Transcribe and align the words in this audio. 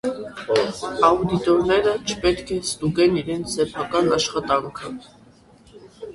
Աուդիտորները 1.09 1.93
չպետք 2.13 2.55
է 2.57 2.57
ստուգեն 2.71 3.21
իրենց 3.23 3.55
սեփական 3.59 4.11
աշխատանքը։ 4.19 4.93